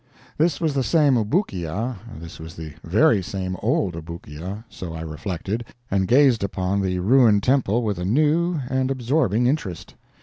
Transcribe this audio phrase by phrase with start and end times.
[0.35, 6.43] This was the same Obookia—this was the very same old Obookia—so I reflected, and gazed
[6.43, 9.93] upon the ruined temple with a new and absorbing interest.